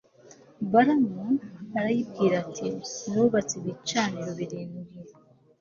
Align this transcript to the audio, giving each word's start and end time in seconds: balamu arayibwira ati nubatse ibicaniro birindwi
balamu 0.71 1.25
arayibwira 1.77 2.35
ati 2.43 2.67
nubatse 3.11 3.53
ibicaniro 3.59 4.31
birindwi 4.39 4.95